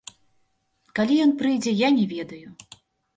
Калі 0.99 1.17
ён 1.25 1.31
прыйдзе, 1.41 1.71
я 1.83 1.89
не 1.99 2.05
ведаю. 2.15 2.47